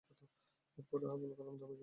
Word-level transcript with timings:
এর 0.77 0.83
পরও 0.89 1.07
আবুল 1.13 1.31
কালাম 1.37 1.55
দমে 1.55 1.59
যাননি। 1.61 1.77